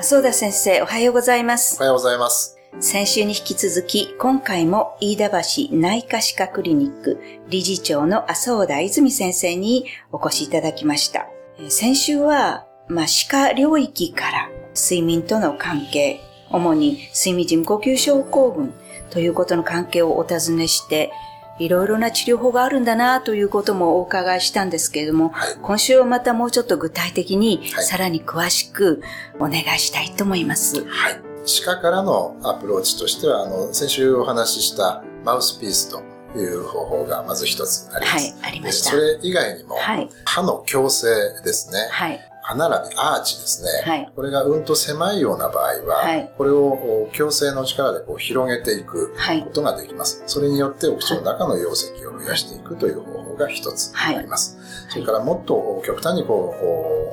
[0.00, 1.80] 浅田先生、おはようございますお。
[1.80, 2.56] はようございます。
[2.78, 7.20] 先週に引き続き、今回も飯田橋内科歯科クリニック
[7.50, 11.28] 理事長の浅田泉先生にお越しいただきました。
[11.58, 18.72] えー先週は、まあ、歯科領域から睡眠との関係、主に睡眠時無呼吸症候群
[19.10, 21.12] ということの関係をお尋ねして、
[21.60, 29.02] いろいろな治療法があるんだなということもお伺いしたんですけれども、はい今週はまたもうちょっと具体的に、はいさらに詳しく
[29.38, 30.84] お願いしたいと思います。
[30.86, 31.20] はい。
[31.44, 38.34] 歯科からのアプローチとしては、あの、先週お話ししたマウスピースという方法がまず一つあります。
[38.40, 38.92] はい、ありました。
[38.92, 40.08] でそれ以外にも、はい。
[40.24, 41.88] 歯の矯正ですね。
[41.90, 42.29] はい。
[42.42, 43.90] 歯並び、アーチですね。
[43.90, 50.22] はいこれがうんと狭いような場合は、はいこれを矯正の力でこう広げていくはいことができます。
[50.26, 54.58] それによってお口の中の容積を増やしていくという方法が一つあります。
[54.88, 56.54] それからもっと極端にこ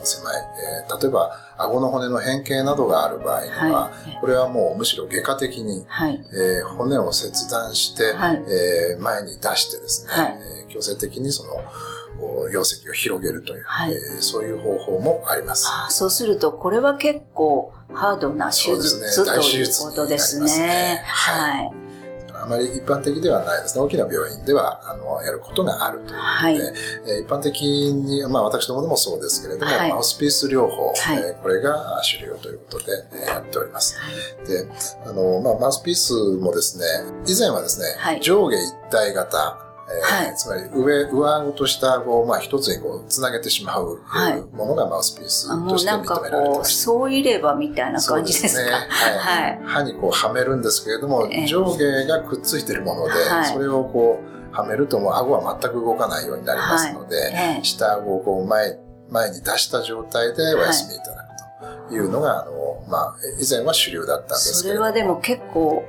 [0.03, 6.19] う狭い、えー例えば顎の骨の変形などがある場合には、はいこれはもうむしろ外科的にはい。
[6.33, 10.11] えー骨を切断して、はいえー前に出してですね、
[10.69, 11.61] 強制的にその
[12.19, 15.67] お容積を広げるという、はいえーそういう方法もあります。
[15.69, 21.03] あーそうすると、これは結構ハードな手そうですね術ということですなりますねね。
[21.05, 21.71] はい。
[22.39, 23.81] あまり一般的ではないですね。
[23.83, 26.55] 大きな病院ではあのやることがあるということで、はい
[27.07, 33.97] えー一般的に、まあ私どもでもそうですけれども、はいマウスピース療法、はいえーこれが主流ということで、えーやっております。
[34.47, 34.67] で、
[35.05, 36.85] あの、まあ、マウスピースもですね、
[37.25, 39.57] 以前はですね、はい上下一体型、
[39.89, 40.35] えーはい。
[40.35, 44.41] つまり上、上顎と下顎をまあ一つにこうつなげてしまう、はい。
[44.55, 46.83] ものがマウスピースとして認うなんかこう、められてました。
[46.83, 48.71] そういればみたいな感じですね。
[48.71, 49.17] はい。
[49.17, 49.59] はい。
[49.63, 53.45] 歯にこうはめるんですけれどもええ、上下がくっついてるもので、はい。
[53.45, 54.21] それをこ
[54.51, 57.63] うはめるともう顎は全く動かないようになりますので、ええ。
[57.63, 58.79] 下顎をこう前
[59.09, 61.26] 前に出した状態でお休みいただく。
[61.26, 61.26] と
[61.91, 65.83] いうのが、あのまあ、以前は主流だったんですそけれどもれはでも結構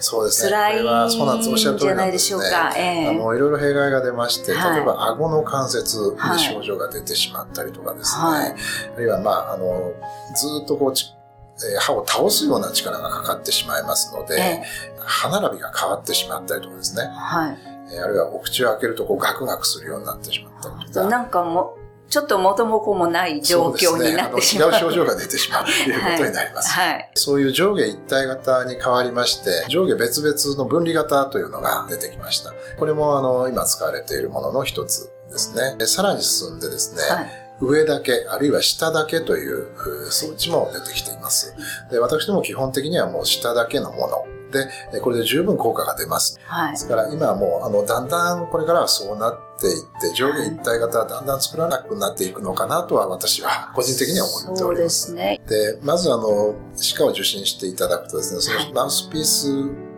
[0.00, 0.50] そうですね。
[0.50, 1.50] 辛いそうなんです。
[1.50, 2.40] おっしゃる通んじゃなりないんですね。
[2.40, 2.74] でしょうか。
[2.76, 8.22] ええあの、いろいろ弊害が出まして、はい例えば顎の関節はいに症状が出てしまったりとかですね。
[8.22, 8.54] はい
[8.96, 9.92] あるいは、まあ、あの、
[10.34, 11.14] ずーっとこうち、
[11.58, 14.62] えー歯を倒すような力がかかってしまいますので、ええ
[14.98, 17.02] 歯並びが変わってしまったりとかですね。
[17.14, 17.58] はい。
[17.94, 21.06] えーあるいはお口を開けるとこうガクガクするようになってしまったりとか。
[21.08, 24.72] なんかもう、ちょっと元も子もない状況になってしまう。
[24.72, 26.70] そうね違う症状が出てしまうということになります。
[26.70, 27.10] はい。
[27.14, 32.52] そういう上下一体型に変わりまして、上下別々の分離型というのが出てきました。
[32.78, 35.76] これもあの、今使われているものの一つですね。
[35.76, 37.44] でさらに進んでですね、はい。
[37.60, 39.68] 上だけ、あるいは下だけという
[40.06, 41.54] う装置も出てきています。
[41.90, 46.38] で私ども基本的にはもう下だけのもので、えこれで十分効果が出ます。
[46.46, 46.76] はいで。
[46.78, 55.06] すから今はもうあのだんだんこれからはそうなっていって上下一体型はだんだん作らなくなっていくのかなとは私は個人的には思ってそうでおります。
[55.08, 55.40] すね。
[55.48, 59.50] で、まずあの、歯科を受診していただくとですね、そはいのマウスピース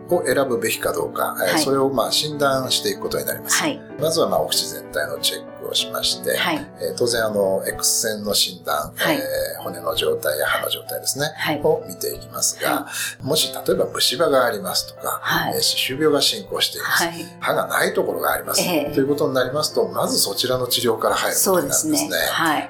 [0.09, 3.61] を選ぶべきかどうか、えーはいそれをまあ診断していくことになります。
[3.61, 3.79] はい。
[3.99, 6.65] まずはまあお口全体のチェックをしまして、はい。
[6.81, 12.87] えー当然あの、X 線の診断、はいえー骨の状態や歯の状態ですね、はいを見ていきますが、
[13.21, 17.13] もし例えば虫歯がありますとか、はいえー歯周病が進行しています、はい。
[17.39, 22.09] 歯がないところがあります、ええということになりますと、まずそちらの治療から入るこそうとになるんですね。
[22.09, 22.31] ですね。
[22.31, 22.69] はい。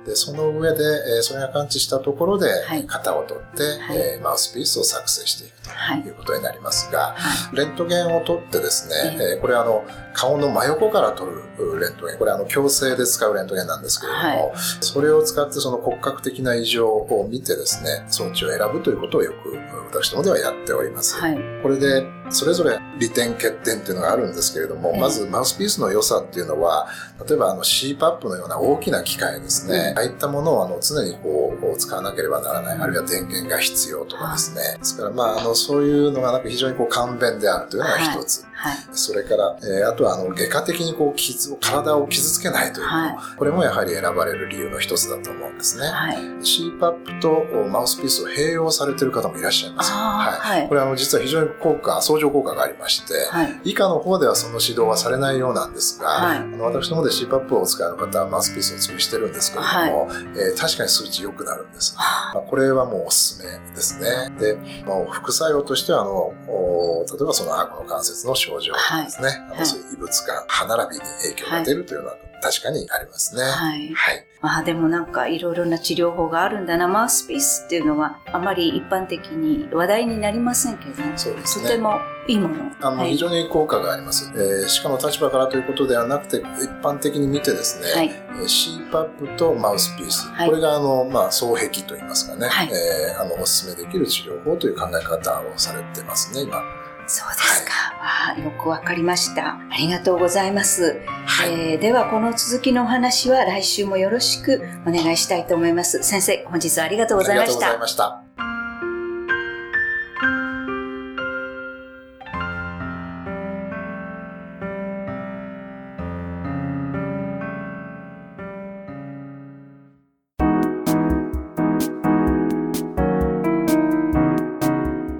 [0.00, 0.06] はい。
[0.08, 0.82] で、その上で、
[1.16, 9.84] えーそれが感知したところで、はい型を取って、はいえーマウスピースを作成していくはいということになりますが、はレントゲンを取ってですね、ええーこれあの、
[10.14, 19.56] 顔の真横から取るレントゲン、これあの、矯正で使うレントゲンなんですけれども、はいそれを使ってその骨格的な異常を見てですね、装置を選ぶということをよく
[19.92, 21.16] 私どもではやっております。
[21.16, 21.38] はい。
[21.62, 26.88] これで、それぞれ利点欠点っていうのがあるんですけれども、ええまずマウスピースの良さっていうのは、
[27.26, 34.78] 例えばあの CPAP のような大きな機械ですね、うんああいったものをあの常にこう使わなければならない、あるいは電源が必要とかですね。
[34.78, 38.42] ですからまああのそういうのがなく非常にこう簡便であるというのが一つ。
[38.42, 38.49] はい。
[38.92, 45.86] それから、えーあとはあの外科的にこう傷を、体を傷つけないというはいこれもやはり選ばれる理由の一つだと思うんですね。
[45.86, 46.16] はい。
[46.16, 49.92] CPAP とマウスピースを併用されている方もいらっしゃいます。
[49.92, 50.74] ああ、はいこ。
[50.74, 53.60] れはあの実は非常に効果、相乗効果がありまして、はい。
[53.64, 61.94] 以下の方ではその指導はされないようなんですが、はいあの私の方で CPAP をお使いの方はマウスピースをお付けしてるんですけれども、えー確かに数値良くなるんです。
[61.98, 64.30] あまあこれはもうおすすめですね。
[64.38, 64.56] で、
[64.86, 66.12] まあ、副作用としてはあの、
[66.48, 69.28] お例えばその顎の関節の症症状ですね。
[69.50, 73.42] はい、そういう異物感、歯並びに影響が出るというのは確かにありますね。
[73.42, 73.92] はい。
[73.94, 74.26] はい。
[74.40, 76.88] まあでもなんかいろいろな治療法があるんだな。
[76.88, 81.64] マウスピースっていうのはあまり一般的に話題になりませんけど、そうですね。
[81.64, 82.54] とてもいいもの。
[82.80, 84.32] あの、はい、非常に効果があります。
[84.34, 86.44] えー、しかも立場からということではなくて、一
[86.82, 88.10] 般的に見てですね、はい、
[88.46, 96.62] CPAP とマウスピース、はい、これがあの、まあ、双璧といいますかね、はい、えー、あの、お勧めできる治療法という考え方をされてますね、今。
[97.06, 97.89] そうですか。
[98.20, 99.54] はい、よくわかりました。
[99.54, 101.00] ありがとうございます。
[101.24, 106.02] はい、えー、では、この続きのお話は来週もよろしくお願いしたいと思います。
[106.02, 107.66] 先生、本日はありがとうございました。
[107.68, 108.24] ありがとうございました。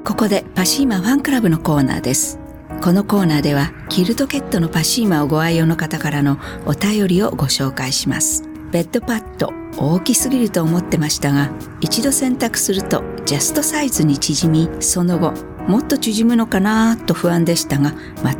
[0.04, 2.39] ここでパシーマファンクラブのコーナーです。
[2.80, 8.44] このコーナーではキルトケットのパシーマをご愛用の方からのお便りをご紹介します。
[8.72, 11.50] ベッドパッド大きすぎると思ってましたが
[11.80, 15.32] 一度選択するとジャストサイズに縮みその後
[15.68, 17.92] もっと縮むのかなと不安でしたが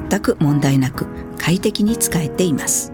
[0.09, 1.07] 全く問題なく
[1.37, 2.93] 快適に使えています。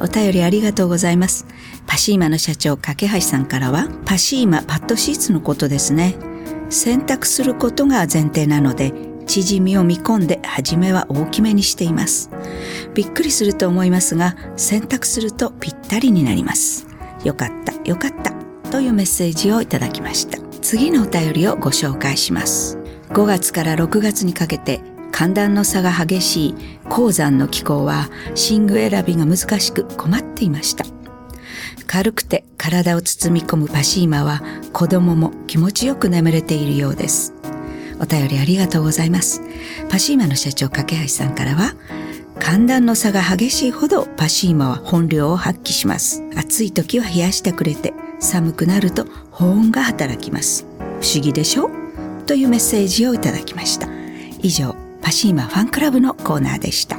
[0.00, 1.46] お便りありがとうございます。
[1.86, 6.16] パシーマの社長、架橋さんからは、パシーマパッドシーツのことですね。
[6.68, 8.92] 選択することが前提なので
[9.26, 12.30] 縮みを見込んで初めは大きめにしています。
[12.94, 16.86] びっくりすると思いますが選択するとぴったりになります。
[17.24, 18.32] よかったよかった
[18.70, 20.38] というメッセージをいただきました。
[20.60, 22.78] 次のお便りをご紹介します。
[23.10, 24.80] 5月から6月にかけて
[25.12, 26.54] 寒暖の差が激しい
[26.88, 30.84] 高山の気候は寝具選びが難しく困っていました。
[31.86, 34.42] 軽くて体を包み込むパシーマは
[34.72, 37.33] 子供も気持ちよく眠れているようです。
[38.00, 39.40] お便りありがとうございます。
[39.88, 41.74] パシーマの社長、架橋さんからは、
[42.38, 46.22] 寒暖の差が激しいほどパシーマは本領を発揮します。
[46.36, 50.66] 暑い時は冷やしてくれて、寒くなると保温が働きます。
[51.00, 51.70] 不思議でしょ？
[52.26, 53.88] というメッセージをいただきました。
[54.42, 56.98] 以上、パシーマファンクラブのコーナーでした。